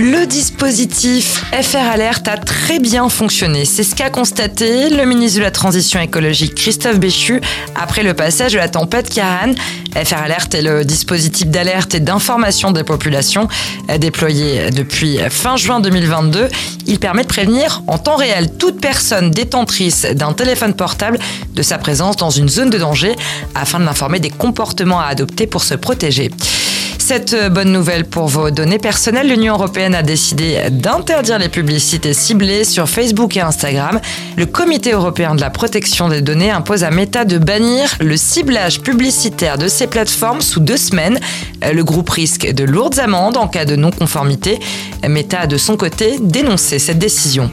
Le 0.00 0.26
dispositif 0.26 1.42
FR 1.60 1.78
Alert 1.78 2.28
a 2.28 2.36
très 2.36 2.78
bien 2.78 3.08
fonctionné. 3.08 3.64
C'est 3.64 3.82
ce 3.82 3.96
qu'a 3.96 4.10
constaté 4.10 4.90
le 4.90 5.04
ministre 5.04 5.38
de 5.40 5.42
la 5.42 5.50
Transition 5.50 5.98
écologique 5.98 6.54
Christophe 6.54 7.00
Béchu 7.00 7.40
après 7.74 8.04
le 8.04 8.14
passage 8.14 8.52
de 8.52 8.58
la 8.58 8.68
tempête 8.68 9.12
Karan. 9.12 9.54
FR 9.96 10.22
Alert 10.22 10.54
est 10.54 10.62
le 10.62 10.84
dispositif 10.84 11.48
d'alerte 11.48 11.96
et 11.96 12.00
d'information 12.00 12.70
des 12.70 12.84
populations 12.84 13.48
déployé 13.98 14.70
depuis 14.70 15.18
fin 15.30 15.56
juin 15.56 15.80
2022. 15.80 16.46
Il 16.86 17.00
permet 17.00 17.24
de 17.24 17.28
prévenir 17.28 17.82
en 17.88 17.98
temps 17.98 18.14
réel 18.14 18.52
toute 18.56 18.80
personne 18.80 19.32
détentrice 19.32 20.06
d'un 20.14 20.32
téléphone 20.32 20.74
portable 20.74 21.18
de 21.54 21.62
sa 21.62 21.76
présence 21.76 22.16
dans 22.16 22.30
une 22.30 22.48
zone 22.48 22.70
de 22.70 22.78
danger 22.78 23.16
afin 23.56 23.80
de 23.80 23.84
l'informer 23.84 24.20
des 24.20 24.30
comportements 24.30 25.00
à 25.00 25.06
adopter 25.06 25.48
pour 25.48 25.64
se 25.64 25.74
protéger. 25.74 26.30
Cette 27.08 27.34
bonne 27.54 27.72
nouvelle 27.72 28.04
pour 28.04 28.26
vos 28.28 28.50
données 28.50 28.76
personnelles, 28.76 29.30
l'Union 29.30 29.54
européenne 29.54 29.94
a 29.94 30.02
décidé 30.02 30.68
d'interdire 30.70 31.38
les 31.38 31.48
publicités 31.48 32.12
ciblées 32.12 32.64
sur 32.64 32.86
Facebook 32.86 33.34
et 33.34 33.40
Instagram. 33.40 33.98
Le 34.36 34.44
Comité 34.44 34.92
européen 34.92 35.34
de 35.34 35.40
la 35.40 35.48
protection 35.48 36.10
des 36.10 36.20
données 36.20 36.50
impose 36.50 36.84
à 36.84 36.90
Meta 36.90 37.24
de 37.24 37.38
bannir 37.38 37.88
le 38.00 38.18
ciblage 38.18 38.82
publicitaire 38.82 39.56
de 39.56 39.68
ces 39.68 39.86
plateformes 39.86 40.42
sous 40.42 40.60
deux 40.60 40.76
semaines. 40.76 41.18
Le 41.72 41.82
groupe 41.82 42.10
risque 42.10 42.46
de 42.46 42.64
lourdes 42.64 42.98
amendes 42.98 43.38
en 43.38 43.48
cas 43.48 43.64
de 43.64 43.74
non-conformité. 43.74 44.58
Meta 45.08 45.40
a 45.40 45.46
de 45.46 45.56
son 45.56 45.78
côté 45.78 46.18
dénoncé 46.20 46.78
cette 46.78 46.98
décision. 46.98 47.50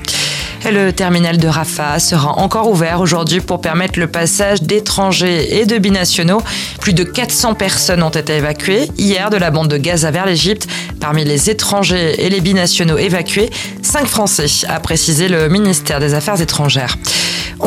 Le 0.71 0.91
terminal 0.91 1.37
de 1.37 1.47
Rafah 1.47 1.99
sera 1.99 2.39
encore 2.39 2.69
ouvert 2.69 2.99
aujourd'hui 2.99 3.39
pour 3.39 3.61
permettre 3.61 3.99
le 3.99 4.07
passage 4.07 4.63
d'étrangers 4.63 5.59
et 5.59 5.65
de 5.67 5.77
binationaux. 5.77 6.41
Plus 6.81 6.93
de 6.93 7.03
400 7.03 7.53
personnes 7.53 8.01
ont 8.01 8.09
été 8.09 8.37
évacuées 8.37 8.89
hier 8.97 9.29
de 9.29 9.37
la 9.37 9.51
bande 9.51 9.67
de 9.67 9.77
Gaza 9.77 10.09
vers 10.09 10.25
l'Égypte. 10.25 10.67
Parmi 10.99 11.23
les 11.23 11.51
étrangers 11.51 12.25
et 12.25 12.29
les 12.29 12.41
binationaux 12.41 12.97
évacués, 12.97 13.51
5 13.83 14.07
Français, 14.07 14.65
a 14.67 14.79
précisé 14.79 15.27
le 15.27 15.49
ministère 15.49 15.99
des 15.99 16.15
Affaires 16.15 16.41
étrangères. 16.41 16.97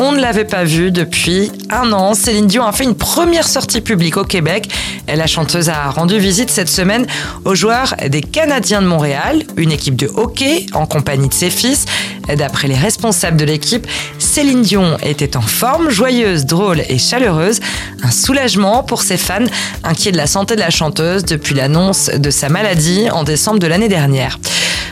On 0.01 0.13
ne 0.13 0.21
l'avait 0.21 0.45
pas 0.45 0.63
vu 0.63 0.91
depuis 0.91 1.51
un 1.69 1.91
an. 1.91 2.13
Céline 2.13 2.47
Dion 2.47 2.63
a 2.63 2.71
fait 2.71 2.85
une 2.85 2.95
première 2.95 3.45
sortie 3.45 3.81
publique 3.81 4.15
au 4.15 4.23
Québec. 4.23 4.69
La 5.13 5.27
chanteuse 5.27 5.67
a 5.67 5.89
rendu 5.89 6.17
visite 6.17 6.49
cette 6.49 6.69
semaine 6.69 7.05
aux 7.43 7.53
joueurs 7.53 7.95
des 8.07 8.21
Canadiens 8.21 8.81
de 8.81 8.87
Montréal, 8.87 9.43
une 9.57 9.73
équipe 9.73 9.97
de 9.97 10.07
hockey 10.07 10.67
en 10.73 10.85
compagnie 10.85 11.27
de 11.27 11.33
ses 11.33 11.49
fils. 11.49 11.85
D'après 12.33 12.69
les 12.69 12.77
responsables 12.77 13.35
de 13.35 13.43
l'équipe, 13.43 13.85
Céline 14.19 14.61
Dion 14.61 14.95
était 15.03 15.35
en 15.35 15.41
forme, 15.41 15.89
joyeuse, 15.89 16.45
drôle 16.45 16.79
et 16.87 16.97
chaleureuse. 16.97 17.59
Un 18.01 18.11
soulagement 18.11 18.83
pour 18.83 19.01
ses 19.01 19.17
fans, 19.17 19.43
inquiets 19.83 20.13
de 20.13 20.17
la 20.17 20.27
santé 20.27 20.55
de 20.55 20.61
la 20.61 20.69
chanteuse 20.69 21.25
depuis 21.25 21.55
l'annonce 21.55 22.09
de 22.09 22.29
sa 22.29 22.47
maladie 22.47 23.09
en 23.09 23.23
décembre 23.25 23.59
de 23.59 23.67
l'année 23.67 23.89
dernière. 23.89 24.39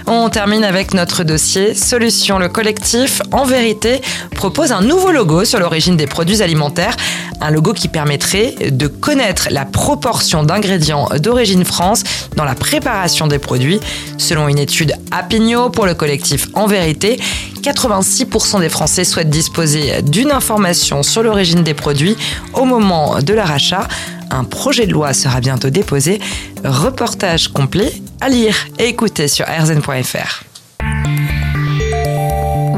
On 0.09 0.29
termine 0.29 0.63
avec 0.63 0.93
notre 0.93 1.25
dossier 1.25 1.73
Solution. 1.73 2.39
Le 2.39 2.47
collectif 2.47 3.21
En 3.33 3.43
Vérité 3.43 4.01
propose 4.35 4.71
un 4.71 4.79
nouveau 4.79 5.11
logo 5.11 5.43
sur 5.43 5.59
l'origine 5.59 5.97
des 5.97 6.07
produits 6.07 6.41
alimentaires. 6.41 6.95
Un 7.41 7.51
logo 7.51 7.73
qui 7.73 7.89
permettrait 7.89 8.55
de 8.71 8.87
connaître 8.87 9.49
la 9.51 9.65
proportion 9.65 10.43
d'ingrédients 10.43 11.09
d'origine 11.19 11.65
France 11.65 12.05
dans 12.37 12.45
la 12.45 12.55
préparation 12.55 13.27
des 13.27 13.37
produits. 13.37 13.81
Selon 14.17 14.47
une 14.47 14.59
étude 14.59 14.93
à 15.11 15.23
Pignot 15.23 15.69
pour 15.71 15.85
le 15.85 15.93
collectif 15.93 16.47
En 16.53 16.67
Vérité, 16.67 17.19
86% 17.61 18.61
des 18.61 18.69
Français 18.69 19.03
souhaitent 19.03 19.29
disposer 19.29 20.01
d'une 20.03 20.31
information 20.31 21.03
sur 21.03 21.21
l'origine 21.21 21.63
des 21.63 21.73
produits 21.73 22.15
au 22.53 22.63
moment 22.63 23.19
de 23.21 23.33
leur 23.33 23.51
achat. 23.51 23.85
Un 24.31 24.45
projet 24.45 24.87
de 24.87 24.93
loi 24.93 25.13
sera 25.13 25.41
bientôt 25.41 25.69
déposé. 25.69 26.21
Reportage 26.63 27.49
complet 27.49 27.91
à 28.21 28.29
lire 28.29 28.55
et 28.79 28.87
écouter 28.89 29.27
sur 29.27 29.45
rzn.fr. 29.45 30.43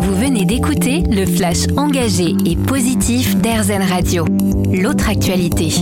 Vous 0.02 0.16
venez 0.16 0.46
d'écouter 0.46 1.04
le 1.10 1.26
flash 1.26 1.68
engagé 1.78 2.36
et 2.46 2.56
positif 2.56 3.36
d'RZN 3.38 3.84
Radio. 3.84 4.26
L'autre 4.72 5.10
actualité. 5.10 5.74